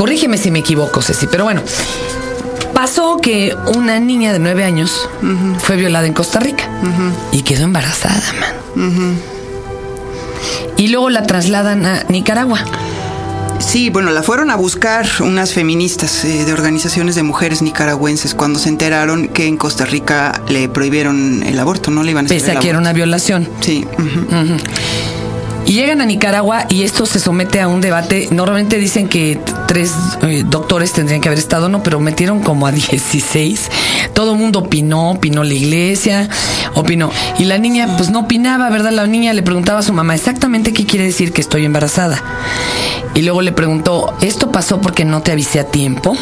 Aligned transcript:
Corrígeme 0.00 0.38
si 0.38 0.50
me 0.50 0.60
equivoco, 0.60 1.02
Ceci, 1.02 1.26
pero 1.26 1.44
bueno. 1.44 1.60
Pasó 2.72 3.18
que 3.18 3.54
una 3.76 4.00
niña 4.00 4.32
de 4.32 4.38
nueve 4.38 4.64
años 4.64 5.06
fue 5.58 5.76
violada 5.76 6.06
en 6.06 6.14
Costa 6.14 6.40
Rica 6.40 6.70
y 7.32 7.42
quedó 7.42 7.64
embarazada, 7.64 8.22
man. 8.74 9.18
Y 10.78 10.88
luego 10.88 11.10
la 11.10 11.24
trasladan 11.24 11.84
a 11.84 12.04
Nicaragua. 12.08 12.64
Sí, 13.58 13.90
bueno, 13.90 14.10
la 14.10 14.22
fueron 14.22 14.50
a 14.50 14.56
buscar 14.56 15.06
unas 15.20 15.52
feministas 15.52 16.24
eh, 16.24 16.46
de 16.46 16.52
organizaciones 16.54 17.14
de 17.14 17.22
mujeres 17.22 17.60
nicaragüenses 17.60 18.34
cuando 18.34 18.58
se 18.58 18.70
enteraron 18.70 19.28
que 19.28 19.46
en 19.48 19.58
Costa 19.58 19.84
Rica 19.84 20.40
le 20.48 20.70
prohibieron 20.70 21.42
el 21.42 21.58
aborto, 21.58 21.90
no 21.90 22.02
le 22.02 22.12
iban 22.12 22.24
a 22.24 22.28
Pese 22.30 22.52
a 22.52 22.58
que 22.58 22.70
era 22.70 22.78
una 22.78 22.94
violación. 22.94 23.46
Sí. 23.60 23.84
Y 25.66 25.74
llegan 25.74 26.00
a 26.00 26.06
Nicaragua 26.06 26.64
y 26.70 26.84
esto 26.84 27.04
se 27.04 27.20
somete 27.20 27.60
a 27.60 27.68
un 27.68 27.82
debate. 27.82 28.28
Normalmente 28.32 28.78
dicen 28.78 29.08
que 29.08 29.38
tres 29.70 29.94
eh, 30.22 30.42
doctores 30.44 30.92
tendrían 30.92 31.20
que 31.20 31.28
haber 31.28 31.38
estado, 31.38 31.68
no, 31.68 31.80
pero 31.84 32.00
metieron 32.00 32.40
como 32.40 32.66
a 32.66 32.72
16. 32.72 33.70
Todo 34.14 34.32
el 34.32 34.38
mundo 34.38 34.58
opinó, 34.58 35.12
opinó 35.12 35.44
la 35.44 35.54
iglesia, 35.54 36.28
opinó. 36.74 37.12
Y 37.38 37.44
la 37.44 37.56
niña, 37.56 37.96
pues 37.96 38.10
no 38.10 38.18
opinaba, 38.20 38.68
¿verdad? 38.68 38.90
La 38.90 39.06
niña 39.06 39.32
le 39.32 39.44
preguntaba 39.44 39.78
a 39.78 39.82
su 39.82 39.92
mamá 39.92 40.16
exactamente 40.16 40.72
qué 40.72 40.86
quiere 40.86 41.04
decir 41.04 41.32
que 41.32 41.40
estoy 41.40 41.64
embarazada. 41.64 42.20
Y 43.14 43.22
luego 43.22 43.42
le 43.42 43.52
preguntó, 43.52 44.12
¿esto 44.22 44.50
pasó 44.50 44.80
porque 44.80 45.04
no 45.04 45.22
te 45.22 45.30
avisé 45.30 45.60
a 45.60 45.64
tiempo? 45.64 46.16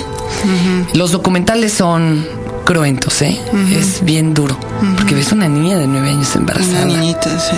Los 0.93 1.13
documentales 1.13 1.73
son 1.73 2.27
cruentos, 2.67 3.23
¿eh? 3.23 3.41
Es 3.73 4.05
bien 4.05 4.35
duro. 4.35 4.59
Porque 4.99 5.15
ves 5.15 5.33
una 5.33 5.49
niña 5.49 5.79
de 5.79 5.87
nueve 5.87 6.11
años 6.11 6.37
embarazada 6.37 6.85
Una 6.85 6.99
niñita, 6.99 7.39
sí. 7.41 7.57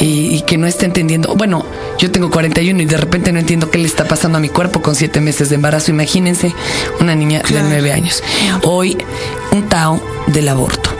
Y, 0.00 0.34
y 0.36 0.40
que 0.42 0.56
no 0.58 0.66
está 0.66 0.84
entendiendo. 0.86 1.34
Bueno, 1.34 1.64
yo 1.98 2.10
tengo 2.10 2.30
41 2.30 2.82
y 2.82 2.86
de 2.86 2.96
repente 2.96 3.32
no 3.32 3.38
entiendo 3.38 3.70
qué 3.70 3.78
le 3.78 3.86
está 3.86 4.04
pasando 4.06 4.38
a 4.38 4.40
mi 4.40 4.48
cuerpo 4.48 4.82
con 4.82 4.94
siete 4.94 5.20
meses 5.20 5.48
de 5.48 5.54
embarazo. 5.56 5.90
Imagínense 5.90 6.52
una 7.00 7.14
niña 7.14 7.40
Claro. 7.42 7.64
de 7.64 7.70
nueve 7.70 7.92
años. 7.92 8.22
Hoy, 8.62 8.96
un 9.52 9.68
Tao 9.68 10.02
del 10.26 10.48
aborto. 10.48 10.90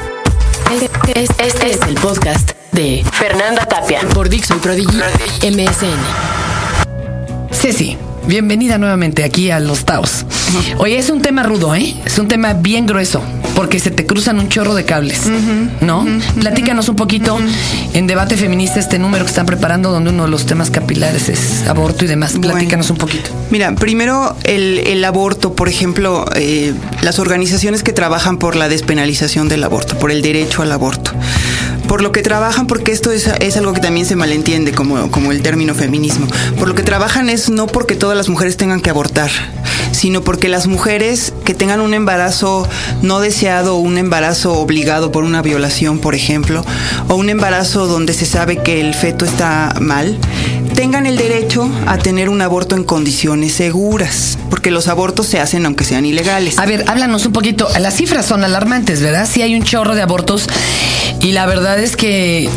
Este, 0.72 1.20
es- 1.22 1.30
este 1.38 1.70
es 1.72 1.80
el 1.88 1.94
podcast 1.94 2.50
de 2.72 3.04
Fernanda 3.12 3.64
Tapia 3.66 4.00
por 4.12 4.28
Dixon 4.28 4.58
Prodigy 4.60 4.96
MSN. 5.42 5.98
Ceci, 7.52 7.96
bienvenida 8.26 8.78
nuevamente 8.78 9.24
aquí 9.24 9.50
a 9.50 9.60
Los 9.60 9.84
Taos. 9.84 10.24
Oye, 10.78 10.98
es 10.98 11.10
un 11.10 11.20
tema 11.20 11.42
rudo, 11.42 11.74
¿eh? 11.74 11.94
Es 12.04 12.18
un 12.18 12.28
tema 12.28 12.52
bien 12.54 12.86
grueso, 12.86 13.22
porque 13.54 13.80
se 13.80 13.90
te 13.90 14.06
cruzan 14.06 14.38
un 14.38 14.48
chorro 14.48 14.74
de 14.74 14.84
cables, 14.84 15.22
¿no? 15.80 16.06
Platícanos 16.40 16.88
un 16.88 16.96
poquito 16.96 17.38
en 17.92 18.06
Debate 18.06 18.36
Feminista 18.36 18.80
este 18.80 18.98
número 18.98 19.24
que 19.24 19.30
están 19.30 19.46
preparando, 19.46 19.90
donde 19.90 20.10
uno 20.10 20.24
de 20.24 20.30
los 20.30 20.46
temas 20.46 20.70
capilares 20.70 21.28
es 21.28 21.66
aborto 21.66 22.04
y 22.04 22.08
demás. 22.08 22.34
Bueno. 22.34 22.52
Platícanos 22.52 22.90
un 22.90 22.96
poquito. 22.96 23.30
Mira, 23.50 23.74
primero 23.74 24.36
el, 24.44 24.78
el 24.78 25.04
aborto, 25.04 25.54
por 25.54 25.68
ejemplo, 25.68 26.26
eh, 26.34 26.72
las 27.02 27.18
organizaciones 27.18 27.82
que 27.82 27.92
trabajan 27.92 28.38
por 28.38 28.56
la 28.56 28.68
despenalización 28.68 29.48
del 29.48 29.64
aborto, 29.64 29.98
por 29.98 30.10
el 30.10 30.22
derecho 30.22 30.62
al 30.62 30.72
aborto. 30.72 31.12
Por 31.88 32.02
lo 32.02 32.12
que 32.12 32.22
trabajan, 32.22 32.66
porque 32.66 32.92
esto 32.92 33.12
es, 33.12 33.26
es 33.26 33.56
algo 33.56 33.72
que 33.72 33.80
también 33.80 34.06
se 34.06 34.16
malentiende 34.16 34.72
como, 34.72 35.10
como 35.10 35.32
el 35.32 35.42
término 35.42 35.74
feminismo. 35.74 36.26
Por 36.58 36.68
lo 36.68 36.74
que 36.74 36.82
trabajan 36.82 37.28
es 37.28 37.50
no 37.50 37.66
porque 37.66 37.94
todas 37.94 38.16
las 38.16 38.28
mujeres 38.28 38.56
tengan 38.56 38.80
que 38.80 38.90
abortar, 38.90 39.30
sino 39.92 40.22
porque 40.22 40.48
las 40.48 40.66
mujeres 40.66 41.32
que 41.44 41.54
tengan 41.54 41.80
un 41.80 41.94
embarazo 41.94 42.68
no 43.02 43.20
deseado 43.20 43.76
un 43.76 43.98
embarazo 43.98 44.54
obligado 44.54 45.12
por 45.12 45.24
una 45.24 45.42
violación, 45.42 45.98
por 45.98 46.14
ejemplo, 46.14 46.64
o 47.08 47.14
un 47.14 47.28
embarazo 47.28 47.86
donde 47.86 48.14
se 48.14 48.26
sabe 48.26 48.62
que 48.62 48.80
el 48.80 48.94
feto 48.94 49.24
está 49.24 49.74
mal, 49.80 50.18
tengan 50.74 51.06
el 51.06 51.16
derecho 51.16 51.70
a 51.86 51.98
tener 51.98 52.28
un 52.28 52.42
aborto 52.42 52.74
en 52.74 52.84
condiciones 52.84 53.52
seguras, 53.54 54.38
porque 54.50 54.70
los 54.70 54.88
abortos 54.88 55.26
se 55.26 55.40
hacen 55.40 55.66
aunque 55.66 55.84
sean 55.84 56.04
ilegales. 56.04 56.58
A 56.58 56.66
ver, 56.66 56.84
háblanos 56.88 57.26
un 57.26 57.32
poquito. 57.32 57.68
Las 57.78 57.94
cifras 57.94 58.26
son 58.26 58.44
alarmantes, 58.44 59.00
¿verdad? 59.00 59.28
Sí 59.30 59.42
hay 59.42 59.54
un 59.54 59.62
chorro 59.62 59.94
de 59.94 60.02
abortos 60.02 60.48
y 61.24 61.32
la 61.32 61.46
verdad 61.46 61.78
es 61.78 61.96
que, 61.96 62.50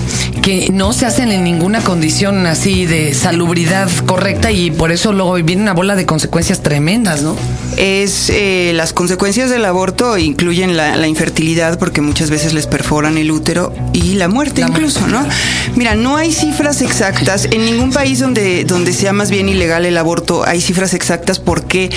que 0.44 0.70
no 0.74 0.92
se 0.92 1.06
hacen 1.06 1.32
en 1.32 1.46
ninguna 1.46 1.82
condición 1.82 2.46
así 2.46 2.86
de 2.86 3.14
salubridad 3.14 3.90
correcta 4.06 4.52
y 4.52 4.72
por 4.72 4.92
eso 4.92 5.14
luego 5.14 5.36
viene 5.36 5.62
una 5.62 5.74
bola 5.74 5.96
de 5.96 6.06
consecuencias 6.06 6.62
tremendas, 6.62 7.22
¿no? 7.22 7.38
Es 7.78 8.30
eh, 8.30 8.74
las 8.76 8.92
consecuencias 8.92 9.50
del 9.50 9.64
aborto 9.64 10.18
incluyen 10.18 10.76
la, 10.76 10.98
la 10.98 11.08
infertilidad 11.08 11.80
porque 11.80 12.02
muchas 12.02 12.30
veces 12.30 12.54
les 12.54 12.68
perforan 12.68 13.18
el 13.18 13.32
útero 13.32 13.74
y 13.94 14.16
la 14.16 14.28
muerte 14.28 14.62
La 14.62 14.68
incluso, 14.68 15.08
muerte, 15.08 15.30
¿no? 15.30 15.76
Mira, 15.78 15.96
no 15.96 16.18
hay 16.18 16.34
cifras 16.34 16.82
exactas 16.82 17.46
en 17.46 17.64
ningún 17.64 17.92
país 17.92 18.20
donde 18.20 18.66
donde 18.66 18.92
sea 18.92 19.14
más 19.14 19.32
bien 19.32 19.48
ilegal 19.48 19.86
el 19.86 19.98
aborto. 19.98 20.44
Hay 20.46 20.60
cifras 20.60 20.94
exactas 20.94 21.40
porque 21.40 21.90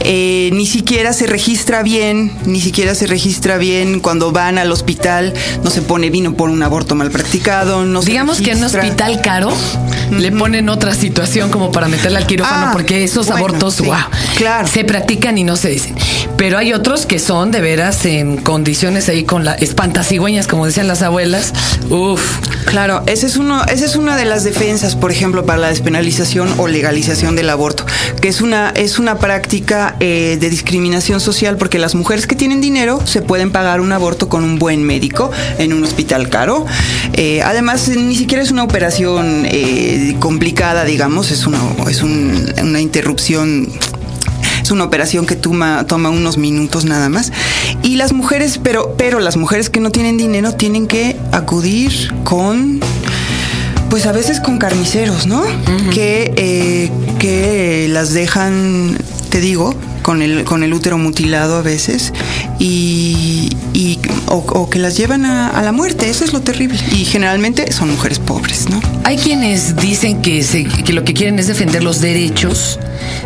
eh, 0.00 0.50
ni 0.52 0.66
siquiera 0.66 1.12
se 1.12 1.26
registra 1.26 1.82
bien, 1.82 2.32
ni 2.46 2.60
siquiera 2.60 2.94
se 2.94 3.06
registra 3.06 3.58
bien 3.58 4.00
cuando 4.00 4.32
van 4.32 4.58
al 4.58 4.70
hospital. 4.72 5.32
No 5.62 5.70
se 5.70 5.82
pone 5.82 6.10
vino 6.10 6.34
por 6.34 6.50
un 6.50 6.62
aborto 6.62 6.94
mal 6.94 7.10
practicado. 7.10 7.84
No 7.84 8.02
se 8.02 8.10
Digamos 8.10 8.40
que 8.40 8.52
en 8.52 8.58
un 8.58 8.64
hospital 8.64 9.20
caro 9.22 9.52
le 10.10 10.32
ponen 10.32 10.68
otra 10.68 10.94
situación 10.94 11.50
como 11.50 11.72
para 11.72 11.88
meterle 11.88 12.18
al 12.18 12.26
quirófano 12.26 12.66
Ah, 12.66 12.70
porque 12.72 13.04
esos 13.04 13.26
bueno, 13.26 13.46
abortos, 13.46 13.74
sí, 13.74 13.84
wow, 13.84 13.96
claro. 14.36 14.68
se 14.68 14.84
practican 14.84 15.38
y 15.38 15.44
no 15.44 15.56
se 15.56 15.70
dicen. 15.70 15.94
Pero 16.36 16.58
hay 16.58 16.72
otros 16.72 17.06
que 17.06 17.18
son 17.18 17.50
de 17.52 17.60
veras 17.60 18.04
en 18.06 18.36
condiciones 18.38 19.08
ahí 19.08 19.24
con 19.24 19.44
la 19.44 19.54
espantacigüeñas, 19.54 20.46
como 20.46 20.66
decían 20.66 20.88
las 20.88 21.00
abuelas. 21.02 21.52
Uf. 21.90 22.20
Claro, 22.66 23.02
esa 23.06 23.26
es, 23.26 23.36
uno, 23.36 23.64
esa 23.66 23.84
es 23.84 23.94
una 23.94 24.16
de 24.16 24.24
las 24.24 24.42
defensas, 24.42 24.96
por 24.96 25.12
ejemplo, 25.12 25.46
para 25.46 25.58
la 25.58 25.68
despenalización 25.68 26.52
o 26.58 26.66
legalización 26.66 27.36
del 27.36 27.50
aborto, 27.50 27.86
que 28.20 28.28
es 28.28 28.40
una, 28.40 28.70
es 28.70 28.98
una 28.98 29.18
práctica 29.18 29.94
eh, 30.00 30.36
de 30.40 30.50
discriminación 30.50 31.20
social 31.20 31.56
porque 31.56 31.78
las 31.78 31.94
mujeres 31.94 32.26
que 32.26 32.34
tienen 32.34 32.60
dinero 32.60 33.00
se 33.06 33.22
pueden 33.22 33.52
pagar 33.52 33.80
un 33.80 33.92
aborto 33.92 34.28
con 34.28 34.42
un 34.44 34.58
buen 34.58 34.82
médico 34.82 35.30
en 35.58 35.72
un 35.72 35.84
hospital 35.84 36.30
caro. 36.30 36.66
Eh, 37.12 37.42
además, 37.42 37.88
ni 37.88 38.16
siquiera 38.16 38.42
es 38.42 38.50
una 38.50 38.64
operación 38.64 39.44
eh, 39.46 40.16
complicada, 40.18 40.84
digamos, 40.84 41.30
es, 41.30 41.46
una, 41.46 41.60
es 41.88 42.02
un- 42.02 42.52
una 42.60 42.80
interrupción 42.80 43.68
es 44.64 44.70
una 44.70 44.84
operación 44.84 45.26
que 45.26 45.36
toma, 45.36 45.86
toma 45.86 46.08
unos 46.08 46.38
minutos 46.38 46.86
nada 46.86 47.10
más. 47.10 47.32
Y 47.82 47.96
las 47.96 48.14
mujeres, 48.14 48.58
pero, 48.62 48.94
pero 48.96 49.20
las 49.20 49.36
mujeres 49.36 49.68
que 49.68 49.78
no 49.78 49.90
tienen 49.90 50.16
dinero 50.16 50.54
tienen 50.54 50.86
que 50.86 51.16
acudir 51.32 52.12
con 52.24 52.80
pues 53.90 54.06
a 54.06 54.12
veces 54.12 54.40
con 54.40 54.58
carniceros, 54.58 55.26
¿no? 55.26 55.44
que, 55.92 56.32
eh, 56.36 56.90
que 57.20 57.86
las 57.90 58.12
dejan, 58.12 58.96
te 59.28 59.40
digo, 59.40 59.74
con 60.04 60.20
el, 60.20 60.44
con 60.44 60.62
el 60.62 60.74
útero 60.74 60.98
mutilado 60.98 61.56
a 61.56 61.62
veces 61.62 62.12
y, 62.58 63.48
y- 63.72 63.98
o, 64.26 64.36
o 64.36 64.68
que 64.70 64.78
las 64.78 64.96
llevan 64.98 65.24
a, 65.24 65.48
a 65.48 65.62
la 65.62 65.72
muerte, 65.72 66.10
eso 66.10 66.24
es 66.24 66.32
lo 66.34 66.42
terrible. 66.42 66.78
Y 66.92 67.04
generalmente 67.06 67.72
son 67.72 67.90
mujeres 67.90 68.18
pobres, 68.18 68.68
¿no? 68.68 68.80
Hay 69.04 69.16
quienes 69.16 69.76
dicen 69.76 70.20
que, 70.20 70.42
se- 70.42 70.64
que 70.64 70.92
lo 70.92 71.04
que 71.04 71.14
quieren 71.14 71.38
es 71.38 71.46
defender 71.46 71.82
los 71.82 72.00
derechos 72.02 72.78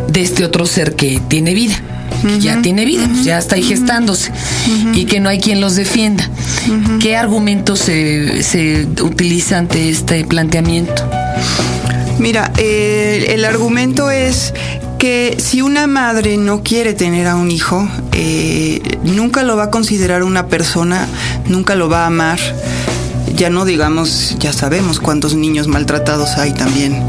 de 0.08 0.22
este 0.22 0.44
otro 0.44 0.66
ser 0.66 0.94
que 0.94 1.20
tiene 1.28 1.52
vida. 1.52 1.74
que 2.22 2.38
Ya 2.40 2.62
tiene 2.62 2.84
vida, 2.84 3.06
pues 3.12 3.24
ya 3.24 3.38
está 3.38 3.56
ahí 3.56 3.62
gestándose 3.64 4.30
y 4.94 5.04
que 5.04 5.18
no 5.20 5.28
hay 5.28 5.40
quien 5.40 5.60
los 5.60 5.74
defienda. 5.74 6.30
¿Qué 7.00 7.16
argumentos 7.16 7.80
se, 7.80 8.42
se 8.44 8.86
utiliza 9.02 9.58
ante 9.58 9.88
este 9.90 10.24
planteamiento? 10.24 11.02
Mira, 12.18 12.50
eh, 12.56 13.26
el 13.34 13.44
argumento 13.44 14.10
es 14.10 14.52
que 14.98 15.36
si 15.38 15.62
una 15.62 15.86
madre 15.86 16.36
no 16.36 16.62
quiere 16.62 16.92
tener 16.92 17.28
a 17.28 17.36
un 17.36 17.50
hijo, 17.50 17.88
eh, 18.12 18.98
nunca 19.04 19.44
lo 19.44 19.56
va 19.56 19.64
a 19.64 19.70
considerar 19.70 20.24
una 20.24 20.48
persona, 20.48 21.06
nunca 21.46 21.76
lo 21.76 21.88
va 21.88 22.02
a 22.02 22.06
amar. 22.06 22.38
Ya 23.36 23.48
no 23.48 23.64
digamos, 23.64 24.36
ya 24.40 24.52
sabemos 24.52 24.98
cuántos 24.98 25.34
niños 25.34 25.68
maltratados 25.68 26.36
hay 26.38 26.52
también 26.52 27.00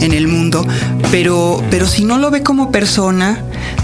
en 0.00 0.12
el 0.12 0.26
mundo, 0.26 0.66
pero, 1.12 1.62
pero 1.70 1.86
si 1.86 2.04
no 2.04 2.18
lo 2.18 2.30
ve 2.30 2.42
como 2.42 2.72
persona, 2.72 3.40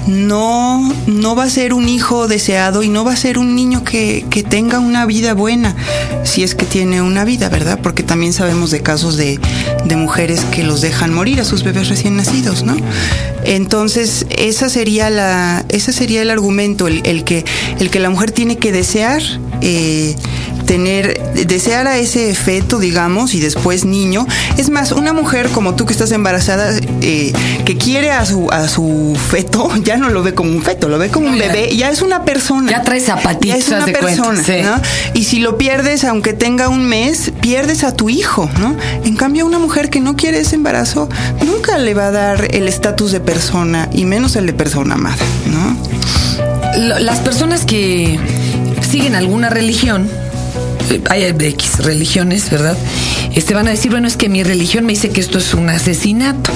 no, 0.06 0.92
no 1.06 1.36
va 1.36 1.44
a 1.44 1.50
ser 1.50 1.74
un 1.74 1.88
hijo 1.88 2.28
deseado 2.28 2.82
y 2.82 2.88
no 2.88 3.04
va 3.04 3.12
a 3.12 3.16
ser 3.16 3.38
un 3.38 3.54
niño 3.54 3.84
que, 3.84 4.24
que 4.30 4.42
tenga 4.42 4.78
una 4.78 5.06
vida 5.06 5.34
buena, 5.34 5.76
si 6.24 6.42
es 6.42 6.54
que 6.54 6.66
tiene 6.66 7.02
una 7.02 7.24
vida, 7.24 7.48
¿verdad? 7.48 7.78
Porque 7.82 8.02
también 8.02 8.32
sabemos 8.32 8.70
de 8.70 8.80
casos 8.80 9.16
de, 9.16 9.38
de 9.84 9.96
mujeres 9.96 10.44
que 10.46 10.62
los 10.62 10.80
dejan 10.80 11.12
morir 11.12 11.40
a 11.40 11.44
sus 11.44 11.62
bebés 11.62 11.88
recién 11.88 12.16
nacidos, 12.16 12.62
¿no? 12.62 12.76
Entonces, 13.44 14.26
esa 14.30 14.68
sería 14.68 15.10
la, 15.10 15.64
ese 15.68 15.92
sería 15.92 16.22
el 16.22 16.30
argumento, 16.30 16.86
el, 16.86 17.02
el 17.04 17.24
que, 17.24 17.44
el 17.78 17.90
que 17.90 17.98
la 17.98 18.10
mujer 18.10 18.30
tiene 18.30 18.56
que 18.58 18.72
desear 18.72 19.22
eh, 19.60 20.14
tener, 20.66 21.20
desear 21.46 21.86
a 21.86 21.98
ese 21.98 22.34
feto, 22.34 22.78
digamos, 22.78 23.34
y 23.34 23.40
después 23.40 23.84
niño. 23.84 24.26
Es 24.56 24.70
más, 24.70 24.92
una 24.92 25.12
mujer 25.12 25.48
como 25.50 25.74
tú 25.74 25.86
que 25.86 25.92
estás 25.92 26.12
embarazada, 26.12 26.72
eh, 27.00 27.32
que 27.64 27.76
quiere 27.76 28.10
a 28.10 28.24
su, 28.24 28.50
a 28.50 28.68
su 28.68 29.16
feto, 29.30 29.70
ya 29.84 29.96
no 29.96 30.08
lo 30.08 30.22
ve 30.22 30.34
como 30.34 30.50
un 30.50 30.62
feto, 30.62 30.88
lo 30.88 30.98
ve 30.98 31.08
como 31.10 31.28
un 31.28 31.38
bebé, 31.38 31.74
ya 31.76 31.90
es 31.90 32.02
una 32.02 32.24
persona. 32.24 32.70
Ya 32.70 32.82
trae 32.82 33.00
zapatitos. 33.00 33.48
Ya 33.48 33.56
es 33.56 33.68
una 33.68 33.86
persona, 33.86 34.42
¿no? 34.62 34.82
Y 35.14 35.24
si 35.24 35.38
lo 35.38 35.58
pierdes, 35.58 36.04
aunque 36.04 36.32
tenga 36.32 36.68
un 36.68 36.84
mes, 36.84 37.32
pierdes 37.40 37.84
a 37.84 37.94
tu 37.94 38.10
hijo, 38.10 38.48
¿no? 38.60 38.76
En 39.04 39.16
cambio, 39.16 39.46
una 39.46 39.58
mujer 39.58 39.90
que 39.90 40.00
no 40.00 40.16
quiere 40.16 40.40
ese 40.40 40.56
embarazo, 40.56 41.08
nunca 41.44 41.78
le 41.78 41.94
va 41.94 42.08
a 42.08 42.10
dar 42.10 42.54
el 42.54 42.68
estatus 42.68 43.12
de 43.12 43.20
persona, 43.20 43.88
y 43.92 44.04
menos 44.04 44.36
el 44.36 44.46
de 44.46 44.52
persona 44.52 44.94
amada, 44.94 45.16
¿no? 45.46 45.76
Las 47.00 47.20
personas 47.20 47.64
que 47.64 48.18
siguen 48.80 49.14
alguna 49.14 49.50
religión, 49.50 50.08
hay 51.08 51.32
de 51.32 51.48
X 51.48 51.84
religiones, 51.84 52.50
¿verdad? 52.50 52.76
Este 53.34 53.54
van 53.54 53.68
a 53.68 53.70
decir, 53.70 53.90
bueno, 53.90 54.08
es 54.08 54.16
que 54.16 54.28
mi 54.28 54.42
religión 54.42 54.84
me 54.84 54.92
dice 54.92 55.10
que 55.10 55.20
esto 55.20 55.38
es 55.38 55.54
un 55.54 55.68
asesinato. 55.68 56.52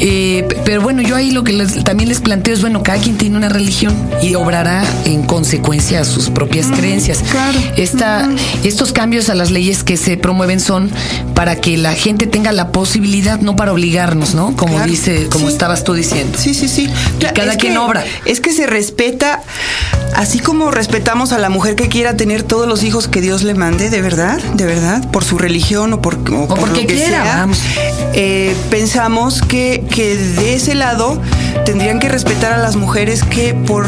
Eh, 0.00 0.46
pero 0.64 0.80
bueno, 0.80 1.02
yo 1.02 1.16
ahí 1.16 1.30
lo 1.30 1.42
que 1.42 1.52
también 1.84 2.08
les 2.08 2.20
planteo 2.20 2.54
es, 2.54 2.60
bueno, 2.60 2.82
cada 2.82 3.00
quien 3.00 3.16
tiene 3.16 3.36
una 3.36 3.48
religión 3.48 3.94
y 4.22 4.34
obrará 4.34 4.84
en 5.04 5.22
consecuencia 5.24 6.00
a 6.00 6.04
sus 6.04 6.30
propias 6.30 6.66
creencias. 6.68 7.24
Claro. 7.30 7.58
Esta, 7.76 8.28
Estos 8.62 8.92
cambios 8.92 9.28
a 9.28 9.34
las 9.34 9.50
leyes 9.50 9.82
que 9.82 9.96
se 9.96 10.16
promueven 10.16 10.60
son 10.60 10.90
para 11.34 11.56
que 11.56 11.76
la 11.76 11.94
gente 11.94 12.26
tenga 12.26 12.52
la 12.52 12.70
posibilidad, 12.70 13.40
no 13.40 13.56
para 13.56 13.72
obligarnos, 13.72 14.34
¿no? 14.34 14.54
Como 14.56 14.80
dice, 14.82 15.26
como 15.30 15.48
estabas 15.48 15.84
tú 15.84 15.94
diciendo. 15.94 16.38
Sí, 16.38 16.54
sí, 16.54 16.68
sí. 16.68 16.88
cada 17.34 17.56
quien 17.56 17.76
obra. 17.76 18.04
Es 18.24 18.40
que 18.40 18.52
se 18.52 18.66
respeta, 18.66 19.42
así 20.14 20.38
como 20.38 20.70
respetamos 20.70 21.32
a 21.32 21.38
la 21.38 21.48
mujer 21.48 21.76
que 21.76 21.88
quiera 21.88 22.16
tener 22.16 22.42
todos 22.42 22.68
los 22.68 22.82
hijos 22.82 23.08
que 23.08 23.20
Dios 23.20 23.42
le 23.42 23.54
mande, 23.54 23.90
de 23.90 24.00
verdad, 24.00 24.38
de 24.54 24.66
verdad, 24.66 25.08
por 25.10 25.24
su 25.24 25.38
religión 25.38 25.92
o 25.92 26.02
por, 26.02 26.14
o 26.14 26.48
porque 26.48 26.86
quiera. 26.86 27.46
Eh, 28.14 28.56
pensamos 28.70 29.42
que 29.42 29.84
que 29.90 30.16
de 30.16 30.54
ese 30.54 30.74
lado 30.74 31.20
tendrían 31.64 31.98
que 31.98 32.08
respetar 32.08 32.52
a 32.52 32.58
las 32.58 32.76
mujeres 32.76 33.22
que 33.22 33.54
por 33.54 33.86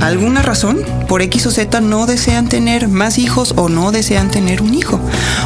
alguna 0.00 0.42
razón, 0.42 0.78
por 1.08 1.22
X 1.22 1.46
o 1.46 1.50
Z, 1.50 1.80
no 1.80 2.06
desean 2.06 2.48
tener 2.48 2.88
más 2.88 3.18
hijos 3.18 3.54
o 3.56 3.68
no 3.68 3.92
desean 3.92 4.30
tener 4.30 4.62
un 4.62 4.74
hijo 4.74 5.00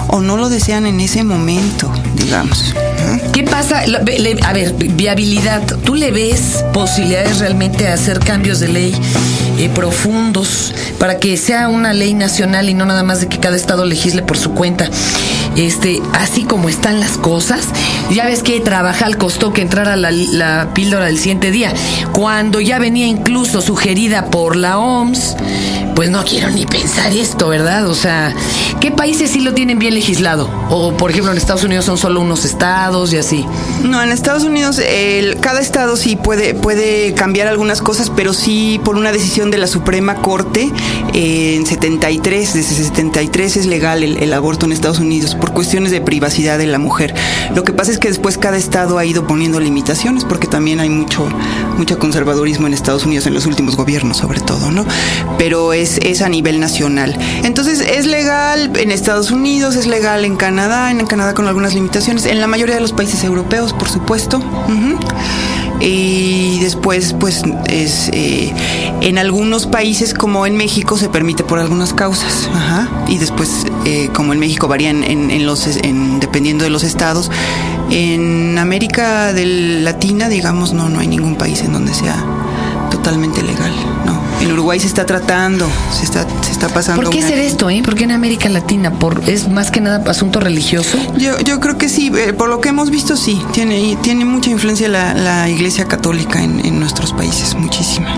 o 0.08 0.20
no 0.20 0.36
lo 0.36 0.48
desean 0.48 0.86
en 0.86 1.00
ese 1.00 1.24
momento, 1.24 1.90
digamos. 2.14 2.74
¿Qué 3.32 3.42
pasa? 3.44 3.80
A 3.80 4.52
ver, 4.52 4.72
viabilidad. 4.74 5.62
¿Tú 5.84 5.94
le 5.94 6.10
ves 6.10 6.64
posibilidades 6.72 7.38
realmente 7.38 7.84
de 7.84 7.90
hacer 7.90 8.20
cambios 8.20 8.60
de 8.60 8.68
ley 8.68 9.00
eh, 9.60 9.68
profundos 9.68 10.72
para 10.98 11.18
que 11.18 11.36
sea 11.36 11.68
una 11.68 11.92
ley 11.92 12.14
nacional 12.14 12.70
y 12.70 12.74
no 12.74 12.86
nada 12.86 13.02
más 13.02 13.20
de 13.20 13.28
que 13.28 13.38
cada 13.38 13.56
estado 13.56 13.84
legisle 13.84 14.22
por 14.22 14.38
su 14.38 14.52
cuenta? 14.52 14.88
Este, 15.54 16.00
así 16.14 16.44
como 16.44 16.70
están 16.70 16.98
las 16.98 17.18
cosas, 17.18 17.68
ya 18.10 18.24
ves 18.24 18.42
que 18.42 18.58
trabajar 18.60 19.18
costó 19.18 19.52
que 19.52 19.60
entrara 19.60 19.96
la, 19.96 20.70
píldora 20.72 21.04
del 21.04 21.18
siguiente 21.18 21.50
día, 21.50 21.74
cuando 22.12 22.60
ya 22.60 22.78
venía 22.78 23.06
incluso 23.06 23.60
sugerida 23.60 24.30
por 24.30 24.56
la 24.56 24.78
OMS, 24.78 25.36
pues 26.00 26.08
no 26.08 26.24
quiero 26.24 26.48
ni 26.48 26.64
pensar 26.64 27.12
esto, 27.12 27.48
¿verdad? 27.48 27.86
O 27.86 27.94
sea, 27.94 28.34
¿qué 28.80 28.90
países 28.90 29.32
sí 29.32 29.40
lo 29.40 29.52
tienen 29.52 29.78
bien 29.78 29.92
legislado? 29.92 30.48
O, 30.70 30.94
por 30.94 31.10
ejemplo, 31.10 31.30
en 31.30 31.36
Estados 31.36 31.62
Unidos 31.62 31.84
son 31.84 31.98
solo 31.98 32.22
unos 32.22 32.46
estados 32.46 33.12
y 33.12 33.18
así. 33.18 33.44
No, 33.84 34.02
en 34.02 34.10
Estados 34.10 34.44
Unidos 34.44 34.80
cada 35.42 35.60
estado 35.60 35.96
sí 35.96 36.16
puede, 36.16 36.54
puede 36.54 37.12
cambiar 37.12 37.48
algunas 37.48 37.82
cosas, 37.82 38.08
pero 38.08 38.32
sí 38.32 38.80
por 38.82 38.96
una 38.96 39.12
decisión 39.12 39.50
de 39.50 39.58
la 39.58 39.66
Suprema 39.66 40.14
Corte 40.22 40.72
eh, 41.12 41.56
en 41.56 41.66
73, 41.66 42.54
desde 42.54 42.74
73 42.76 43.58
es 43.58 43.66
legal 43.66 44.02
el, 44.02 44.22
el 44.22 44.32
aborto 44.32 44.64
en 44.64 44.72
Estados 44.72 45.00
Unidos 45.00 45.34
por 45.34 45.52
cuestiones 45.52 45.92
de 45.92 46.00
privacidad 46.00 46.56
de 46.56 46.66
la 46.66 46.78
mujer. 46.78 47.14
Lo 47.54 47.62
que 47.62 47.74
pasa 47.74 47.90
es 47.90 47.98
que 47.98 48.08
después 48.08 48.38
cada 48.38 48.56
estado 48.56 48.96
ha 48.96 49.04
ido 49.04 49.26
poniendo 49.26 49.60
limitaciones 49.60 50.24
porque 50.24 50.46
también 50.46 50.80
hay 50.80 50.88
mucho, 50.88 51.28
mucho 51.76 51.98
conservadurismo 51.98 52.66
en 52.66 52.72
Estados 52.72 53.04
Unidos, 53.04 53.26
en 53.26 53.34
los 53.34 53.44
últimos 53.44 53.76
gobiernos 53.76 54.16
sobre 54.16 54.40
todo, 54.40 54.70
¿no? 54.70 54.86
Pero 55.36 55.74
es, 55.74 55.89
es 55.98 56.22
a 56.22 56.28
nivel 56.28 56.60
nacional. 56.60 57.16
Entonces 57.44 57.80
es 57.80 58.06
legal 58.06 58.70
en 58.76 58.90
Estados 58.90 59.30
Unidos, 59.30 59.76
es 59.76 59.86
legal 59.86 60.24
en 60.24 60.36
Canadá, 60.36 60.90
en 60.90 61.04
Canadá 61.06 61.34
con 61.34 61.46
algunas 61.48 61.74
limitaciones, 61.74 62.26
en 62.26 62.40
la 62.40 62.46
mayoría 62.46 62.74
de 62.74 62.80
los 62.80 62.92
países 62.92 63.24
europeos, 63.24 63.72
por 63.72 63.88
supuesto. 63.88 64.40
Y 65.80 66.58
después 66.60 67.14
pues 67.18 67.42
es 67.68 68.10
eh, 68.12 68.52
en 69.00 69.16
algunos 69.16 69.66
países 69.66 70.12
como 70.12 70.44
en 70.44 70.56
México 70.56 70.98
se 70.98 71.08
permite 71.08 71.42
por 71.42 71.58
algunas 71.58 71.94
causas. 71.94 72.50
Y 73.08 73.18
después 73.18 73.66
eh, 73.86 74.10
como 74.12 74.32
en 74.32 74.38
México 74.38 74.68
varían 74.68 75.02
en, 75.02 75.46
los 75.46 75.66
en, 75.66 76.20
dependiendo 76.20 76.64
de 76.64 76.70
los 76.70 76.82
estados. 76.82 77.30
En 77.90 78.58
América 78.58 79.32
del 79.32 79.84
Latina 79.84 80.28
digamos 80.28 80.72
no 80.72 80.88
no 80.88 81.00
hay 81.00 81.08
ningún 81.08 81.36
país 81.36 81.62
en 81.62 81.72
donde 81.72 81.92
sea 81.94 82.24
totalmente 82.90 83.42
legal 83.42 83.72
no 84.06 84.19
en 84.40 84.52
Uruguay 84.52 84.80
se 84.80 84.86
está 84.86 85.06
tratando, 85.06 85.68
se 85.96 86.04
está, 86.04 86.26
se 86.42 86.52
está 86.52 86.68
pasando. 86.68 87.02
¿Por 87.02 87.10
qué 87.10 87.20
hacer 87.20 87.38
esto, 87.38 87.68
eh? 87.70 87.82
¿Por 87.84 87.94
qué 87.94 88.04
en 88.04 88.12
América 88.12 88.48
Latina? 88.48 88.90
¿Por, 88.90 89.22
¿Es 89.28 89.48
más 89.48 89.70
que 89.70 89.80
nada 89.80 90.02
asunto 90.10 90.40
religioso? 90.40 90.98
Yo, 91.16 91.38
yo 91.40 91.60
creo 91.60 91.78
que 91.78 91.88
sí, 91.88 92.10
eh, 92.16 92.32
por 92.32 92.48
lo 92.48 92.60
que 92.60 92.70
hemos 92.70 92.90
visto 92.90 93.16
sí, 93.16 93.40
tiene, 93.52 93.96
tiene 94.02 94.24
mucha 94.24 94.50
influencia 94.50 94.88
la, 94.88 95.14
la 95.14 95.48
Iglesia 95.48 95.86
Católica 95.86 96.42
en, 96.42 96.64
en, 96.64 96.80
nuestros 96.80 97.12
países, 97.12 97.54
muchísima. 97.54 98.08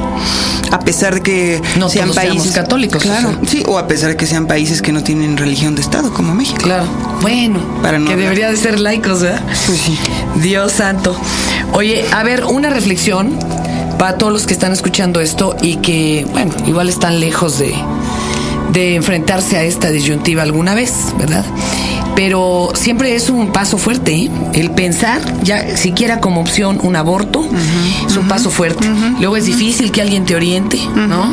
A 0.71 0.81
pesar 0.81 1.15
de 1.15 1.23
que 1.23 1.63
no 1.79 1.89
sean 1.89 2.13
países 2.13 2.53
católicos. 2.53 3.03
Claro, 3.03 3.39
sí, 3.47 3.63
o 3.67 3.79
a 3.79 3.87
pesar 3.89 4.11
de 4.11 4.17
que 4.17 4.27
sean 4.27 4.47
países 4.47 4.81
que 4.81 4.93
no 4.93 5.03
tienen 5.03 5.37
religión 5.37 5.75
de 5.75 5.83
Estado, 5.83 6.13
como 6.15 6.35
México. 6.35 6.61
Claro. 6.63 6.87
Bueno, 7.21 7.61
Para 7.83 7.99
que 7.99 8.17
debería 8.17 8.51
de 8.51 8.57
ser 8.57 8.81
laicos, 8.81 9.23
¿verdad? 9.23 9.43
Pues 9.67 9.79
sí. 9.81 9.99
Dios 10.37 10.73
santo. 10.73 11.17
Oye, 11.73 12.05
a 12.13 12.23
ver, 12.23 12.45
una 12.45 12.71
reflexión 12.71 13.39
para 13.99 14.19
todos 14.19 14.33
los 14.33 14.47
que 14.47 14.53
están 14.53 14.73
escuchando 14.73 15.21
esto 15.21 15.56
y 15.62 15.77
que, 15.77 16.27
bueno, 16.31 16.55
igual 16.67 16.89
están 16.89 17.21
lejos 17.21 17.59
de, 17.59 17.75
de 18.73 18.94
enfrentarse 18.97 19.56
a 19.56 19.65
esta 19.65 19.91
disyuntiva 19.91 20.43
alguna 20.43 20.75
vez, 20.75 21.15
¿verdad? 21.19 21.44
Pero 22.14 22.70
siempre 22.75 23.14
es 23.14 23.31
un 23.31 23.53
paso 23.53 23.79
fuerte. 23.79 24.14
¿eh? 24.14 24.31
El 24.55 24.70
pensar, 24.70 25.20
ya 25.43 25.76
siquiera 25.76 26.20
como 26.20 26.41
opción 26.41 26.79
un 26.82 26.97
aborto, 26.97 27.44
es 28.06 28.17
un 28.17 28.29
paso 28.29 28.50
fuerte. 28.50 28.88
Luego 29.19 29.37
es 29.37 29.47
difícil 29.47 29.91
que 29.93 30.03
alguien 30.03 30.25
te 30.25 30.37
oriente, 30.37 30.79
¿no? 30.94 31.32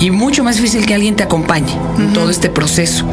y 0.00 0.10
mucho 0.10 0.44
más 0.44 0.56
difícil 0.56 0.86
que 0.86 0.94
alguien 0.94 1.16
te 1.16 1.22
acompañe 1.22 1.72
en 1.98 2.12
todo 2.12 2.30
este 2.30 2.48
proceso, 2.48 3.04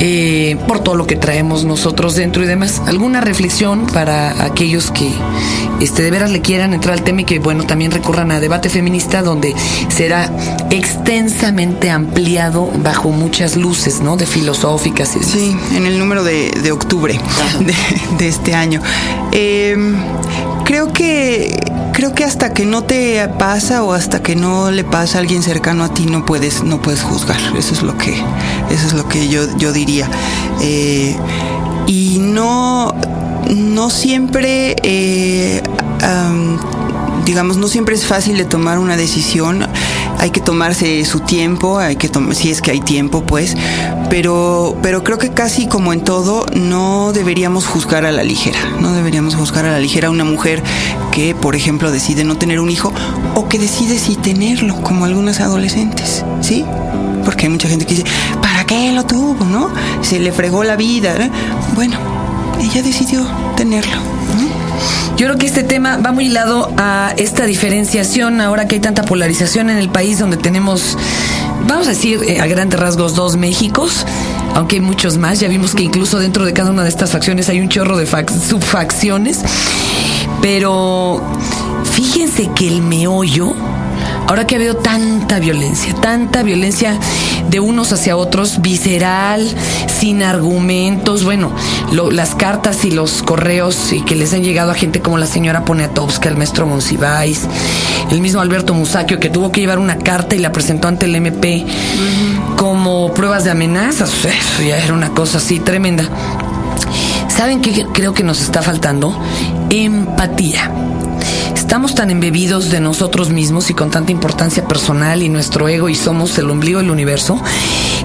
eh, 0.00 0.56
por 0.66 0.80
todo 0.80 0.96
lo 0.96 1.06
que 1.06 1.16
traemos 1.16 1.64
nosotros 1.64 2.14
dentro 2.14 2.42
y 2.42 2.46
demás. 2.46 2.82
¿Alguna 2.86 3.20
reflexión 3.20 3.86
para 3.86 4.44
aquellos 4.44 4.90
que 4.90 5.10
este, 5.80 6.02
de 6.02 6.10
veras 6.10 6.30
le 6.30 6.40
quieran 6.40 6.74
entrar 6.74 6.94
al 6.94 7.02
tema 7.02 7.22
y 7.22 7.24
que, 7.24 7.38
bueno, 7.38 7.64
también 7.64 7.90
recurran 7.90 8.30
a 8.30 8.40
debate 8.40 8.68
feminista, 8.68 9.22
donde 9.22 9.54
será 9.88 10.30
extensamente 10.70 11.90
ampliado 11.90 12.70
bajo 12.82 13.10
muchas 13.10 13.56
luces, 13.56 14.00
¿no? 14.00 14.16
De 14.16 14.26
filosóficas. 14.26 15.16
Y 15.16 15.22
sí, 15.24 15.56
en 15.74 15.83
el 15.86 15.98
número 15.98 16.24
de, 16.24 16.50
de 16.62 16.72
octubre 16.72 17.18
de, 18.18 18.28
este 18.28 18.54
año. 18.54 18.80
Em, 19.32 19.96
creo 20.64 20.92
que 20.92 21.58
creo 21.92 22.14
que 22.14 22.24
hasta 22.24 22.52
que 22.52 22.66
no 22.66 22.82
te 22.82 23.26
pasa 23.38 23.84
o 23.84 23.92
hasta 23.92 24.22
que 24.22 24.34
no 24.34 24.70
le 24.70 24.82
pasa 24.82 25.18
a 25.18 25.20
alguien 25.20 25.42
cercano 25.42 25.84
a 25.84 25.94
ti 25.94 26.06
no 26.06 26.24
puedes 26.24 26.64
no 26.64 26.82
puedes 26.82 27.02
juzgar 27.02 27.38
eso 27.56 27.72
es 27.72 27.82
lo 27.82 27.96
que 27.96 28.14
eso 28.70 28.86
es 28.88 28.94
lo 28.94 29.08
que 29.08 29.28
yo 29.28 29.56
yo 29.58 29.72
diría 29.72 30.10
eh, 30.60 31.16
y 31.86 32.18
no 32.20 32.92
no 33.48 33.90
siempre 33.90 34.74
eh, 34.82 35.62
digamos, 37.24 37.56
no 37.56 37.68
siempre 37.68 37.94
es 37.94 38.06
fácil 38.06 38.36
de 38.36 38.44
tomar 38.44 38.78
una 38.78 38.96
decisión. 38.96 39.66
Hay 40.18 40.30
que 40.30 40.40
tomarse 40.40 41.04
su 41.04 41.20
tiempo, 41.20 41.78
hay 41.78 41.96
que 41.96 42.10
si 42.32 42.50
es 42.50 42.62
que 42.62 42.70
hay 42.70 42.80
tiempo, 42.80 43.24
pues. 43.24 43.56
Pero, 44.10 44.76
pero 44.82 45.02
creo 45.02 45.18
que 45.18 45.30
casi 45.30 45.66
como 45.66 45.92
en 45.92 46.02
todo, 46.02 46.46
no 46.54 47.12
deberíamos 47.12 47.66
juzgar 47.66 48.04
a 48.04 48.12
la 48.12 48.22
ligera. 48.22 48.58
No 48.80 48.92
deberíamos 48.92 49.34
juzgar 49.34 49.64
a 49.64 49.72
la 49.72 49.80
ligera 49.80 50.08
a 50.08 50.10
una 50.10 50.24
mujer 50.24 50.62
que, 51.10 51.34
por 51.34 51.56
ejemplo, 51.56 51.90
decide 51.90 52.24
no 52.24 52.36
tener 52.36 52.60
un 52.60 52.70
hijo 52.70 52.92
o 53.34 53.48
que 53.48 53.58
decide 53.58 53.98
sí 53.98 54.16
tenerlo, 54.16 54.76
como 54.82 55.04
algunas 55.04 55.40
adolescentes, 55.40 56.24
¿sí? 56.40 56.64
Porque 57.24 57.46
hay 57.46 57.50
mucha 57.50 57.68
gente 57.68 57.86
que 57.86 57.94
dice, 57.94 58.06
¿para 58.40 58.64
qué 58.64 58.92
lo 58.92 59.04
tuvo, 59.04 59.44
no? 59.44 59.70
Se 60.02 60.20
le 60.20 60.32
fregó 60.32 60.62
la 60.62 60.76
vida. 60.76 61.14
Bueno, 61.74 61.96
ella 62.60 62.82
decidió 62.82 63.26
tenerlo. 63.56 63.96
Yo 65.16 65.26
creo 65.26 65.38
que 65.38 65.46
este 65.46 65.62
tema 65.62 65.98
va 65.98 66.10
muy 66.10 66.28
lado 66.28 66.72
a 66.76 67.14
esta 67.16 67.46
diferenciación, 67.46 68.40
ahora 68.40 68.66
que 68.66 68.74
hay 68.74 68.80
tanta 68.80 69.04
polarización 69.04 69.70
en 69.70 69.78
el 69.78 69.88
país 69.88 70.18
donde 70.18 70.36
tenemos, 70.36 70.98
vamos 71.66 71.86
a 71.86 71.90
decir, 71.90 72.20
eh, 72.26 72.40
a 72.40 72.46
grandes 72.46 72.78
rasgos, 72.78 73.14
dos 73.14 73.36
Méxicos, 73.36 74.06
aunque 74.54 74.76
hay 74.76 74.82
muchos 74.82 75.18
más. 75.18 75.40
Ya 75.40 75.48
vimos 75.48 75.74
que 75.74 75.82
incluso 75.82 76.18
dentro 76.18 76.44
de 76.44 76.52
cada 76.52 76.70
una 76.70 76.82
de 76.82 76.88
estas 76.88 77.10
facciones 77.10 77.48
hay 77.48 77.60
un 77.60 77.68
chorro 77.68 77.96
de 77.96 78.06
subfacciones. 78.06 79.42
Pero 80.40 81.22
fíjense 81.84 82.50
que 82.54 82.68
el 82.68 82.82
meollo 82.82 83.54
Ahora 84.26 84.46
que 84.46 84.56
habido 84.56 84.76
tanta 84.76 85.38
violencia, 85.38 85.94
tanta 85.94 86.42
violencia 86.42 86.98
de 87.50 87.60
unos 87.60 87.92
hacia 87.92 88.16
otros, 88.16 88.62
visceral, 88.62 89.46
sin 89.86 90.22
argumentos, 90.22 91.24
bueno, 91.24 91.52
las 91.92 92.34
cartas 92.34 92.86
y 92.86 92.90
los 92.90 93.22
correos 93.22 93.92
y 93.92 94.00
que 94.00 94.16
les 94.16 94.32
han 94.32 94.42
llegado 94.42 94.70
a 94.70 94.74
gente 94.74 95.02
como 95.02 95.18
la 95.18 95.26
señora 95.26 95.66
Poniatowska, 95.66 96.30
el 96.30 96.36
maestro 96.38 96.66
Monsiváis, 96.66 97.42
el 98.10 98.20
mismo 98.20 98.40
Alberto 98.40 98.74
Musacchio, 98.74 99.18
que 99.18 99.30
tuvo 99.30 99.50
que 99.50 99.60
llevar 99.60 99.78
una 99.78 99.98
carta 99.98 100.36
y 100.36 100.38
la 100.38 100.52
presentó 100.52 100.88
ante 100.88 101.06
el 101.06 101.14
MP 101.16 101.64
como 102.56 103.12
pruebas 103.14 103.44
de 103.44 103.50
amenazas. 103.50 104.10
Eso 104.24 104.62
ya 104.62 104.78
era 104.78 104.94
una 104.94 105.10
cosa 105.10 105.38
así 105.38 105.60
tremenda. 105.60 106.04
¿Saben 107.28 107.60
qué 107.60 107.86
creo 107.92 108.14
que 108.14 108.22
nos 108.22 108.40
está 108.40 108.62
faltando? 108.62 109.18
Empatía. 109.70 110.70
Estamos 111.54 111.94
tan 111.94 112.10
embebidos 112.10 112.70
de 112.70 112.80
nosotros 112.80 113.30
mismos 113.30 113.70
y 113.70 113.74
con 113.74 113.90
tanta 113.90 114.12
importancia 114.12 114.68
personal 114.68 115.22
y 115.22 115.28
nuestro 115.28 115.68
ego 115.68 115.88
y 115.88 115.94
somos 115.94 116.38
el 116.38 116.50
ombligo 116.50 116.78
del 116.78 116.90
universo 116.90 117.42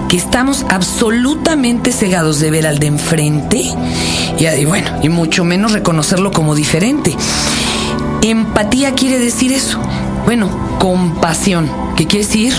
que 0.08 0.16
estamos 0.16 0.64
absolutamente 0.68 1.92
cegados 1.92 2.40
de 2.40 2.50
ver 2.50 2.66
al 2.66 2.78
de 2.80 2.88
enfrente 2.88 3.62
y, 4.38 4.46
y 4.46 4.64
bueno, 4.64 4.90
y 5.02 5.08
mucho 5.08 5.44
menos 5.44 5.72
reconocerlo 5.72 6.32
como 6.32 6.54
diferente. 6.54 7.14
Empatía 8.22 8.94
quiere 8.94 9.18
decir 9.18 9.52
eso. 9.52 9.78
Bueno, 10.26 10.50
compasión, 10.78 11.70
¿qué 11.96 12.06
quiere 12.06 12.26
decir? 12.26 12.52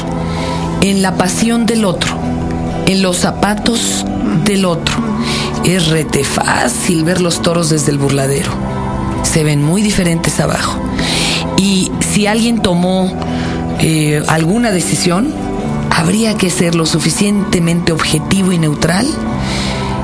En 0.81 1.03
la 1.03 1.15
pasión 1.15 1.67
del 1.67 1.85
otro, 1.85 2.15
en 2.87 3.03
los 3.03 3.17
zapatos 3.17 4.03
del 4.43 4.65
otro. 4.65 4.95
Es 5.63 5.89
rete 5.89 6.23
fácil 6.23 7.03
ver 7.03 7.21
los 7.21 7.43
toros 7.43 7.69
desde 7.69 7.91
el 7.91 7.99
burladero. 7.99 8.51
Se 9.23 9.43
ven 9.43 9.63
muy 9.63 9.83
diferentes 9.83 10.39
abajo. 10.39 10.79
Y 11.57 11.91
si 11.99 12.25
alguien 12.25 12.59
tomó 12.59 13.13
eh, 13.79 14.23
alguna 14.27 14.71
decisión, 14.71 15.31
habría 15.91 16.37
que 16.37 16.49
ser 16.49 16.73
lo 16.73 16.87
suficientemente 16.87 17.91
objetivo 17.91 18.51
y 18.51 18.57
neutral 18.57 19.05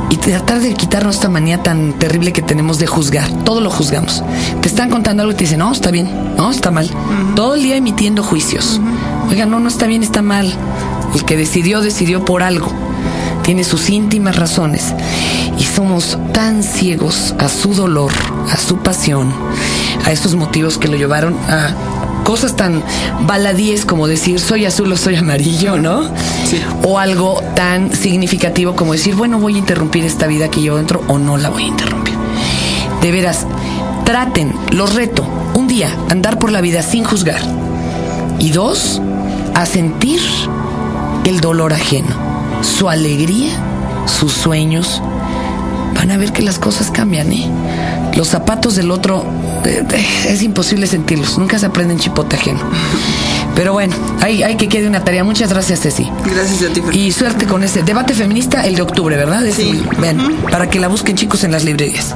y 0.10 0.18
tratar 0.18 0.62
de 0.62 0.74
quitarnos 0.74 1.16
esta 1.16 1.30
manía 1.30 1.62
tan 1.64 1.94
terrible 1.94 2.32
que 2.32 2.42
tenemos 2.42 2.80
de 2.80 2.88
juzgar. 2.88 3.30
Todo 3.44 3.62
lo 3.62 3.70
juzgamos. 3.70 4.24
Te 4.62 4.68
están 4.68 4.90
contando 4.90 5.24
algo 5.24 5.34
y 5.34 5.36
te 5.36 5.44
dicen, 5.44 5.60
no, 5.60 5.72
está 5.72 5.92
bien, 5.92 6.10
no, 6.38 6.52
está 6.52 6.72
mal. 6.72 6.90
Todo 7.36 7.56
el 7.56 7.64
día 7.64 7.76
emitiendo 7.76 8.24
juicios. 8.24 8.80
Oiga, 9.30 9.46
no, 9.46 9.60
no 9.60 9.68
está 9.68 9.88
bien, 9.88 10.04
está 10.04 10.22
mal. 10.22 10.54
El 11.14 11.26
que 11.26 11.36
decidió, 11.36 11.82
decidió 11.82 12.24
por 12.24 12.44
algo. 12.44 12.72
Tiene 13.44 13.64
sus 13.64 13.90
íntimas 13.90 14.36
razones. 14.36 14.94
Y 15.58 15.64
somos 15.64 16.18
tan 16.34 16.64
ciegos 16.64 17.34
a 17.40 17.50
su 17.50 17.74
dolor, 17.74 18.12
a 18.52 18.58
su 18.58 18.78
pasión, 18.78 19.34
a 20.08 20.12
estos 20.14 20.36
motivos 20.36 20.78
que 20.78 20.88
lo 20.88 20.96
llevaron 20.96 21.36
a 21.50 21.74
cosas 22.24 22.56
tan 22.56 22.82
baladíes 23.28 23.84
como 23.86 24.08
decir 24.08 24.40
soy 24.40 24.66
azul 24.66 24.90
o 24.94 24.96
soy 24.96 25.18
amarillo, 25.18 25.78
¿no? 25.78 26.04
Sí. 26.46 26.62
O 26.84 26.98
algo 26.98 27.42
tan 27.56 27.94
significativo 27.94 28.74
como 28.74 28.94
decir, 28.94 29.16
bueno, 29.16 29.38
voy 29.38 29.56
a 29.56 29.58
interrumpir 29.58 30.06
esta 30.06 30.26
vida 30.26 30.50
que 30.50 30.62
llevo 30.62 30.78
dentro 30.78 31.04
o 31.10 31.20
no 31.20 31.38
la 31.38 31.50
voy 31.50 31.64
a 31.64 31.68
interrumpir. 31.68 32.14
De 33.02 33.12
veras, 33.12 33.46
traten, 34.06 34.54
los 34.72 34.96
reto, 34.96 35.28
un 35.54 35.68
día, 35.68 35.94
andar 36.10 36.40
por 36.40 36.54
la 36.54 36.62
vida 36.62 36.82
sin 36.84 37.04
juzgar. 37.04 37.42
Y 38.40 38.52
dos, 38.52 39.02
a 39.56 39.66
sentir 39.66 40.22
el 41.26 41.42
dolor 41.42 41.74
ajeno, 41.74 42.16
su 42.62 42.90
alegría, 42.90 43.50
sus 44.06 44.32
sueños. 44.32 45.02
Van 45.96 46.12
a 46.12 46.18
ver 46.18 46.32
que 46.32 46.44
las 46.44 46.60
cosas 46.60 46.92
cambian, 46.92 47.30
¿eh? 47.34 47.50
Los 48.18 48.30
zapatos 48.30 48.76
del 48.76 48.90
otro 48.90 49.24
es 50.28 50.42
imposible 50.42 50.88
sentirlos, 50.88 51.38
nunca 51.38 51.60
se 51.60 51.68
aprenden 51.68 52.00
chipote 52.00 52.36
ajeno. 52.36 52.60
Pero 53.56 53.74
bueno, 53.74 53.96
hay, 54.22 54.42
hay 54.42 54.56
que 54.56 54.68
quede 54.68 54.88
una 54.88 55.04
tarea. 55.04 55.24
Muchas 55.24 55.52
gracias, 55.52 55.82
Ceci. 55.82 56.10
Gracias 56.26 56.70
a 56.70 56.74
ti. 56.74 56.82
Y 56.94 57.12
suerte 57.12 57.46
con 57.46 57.64
ese 57.64 57.84
debate 57.84 58.16
feminista 58.16 58.66
el 58.66 58.76
de 58.76 58.82
octubre, 58.82 59.16
¿verdad? 59.16 59.44
Sí. 59.52 59.84
Ven, 60.00 60.36
para 60.52 60.68
que 60.70 60.80
la 60.80 60.88
busquen 60.88 61.16
chicos 61.16 61.44
en 61.44 61.52
las 61.52 61.64
librerías. 61.64 62.16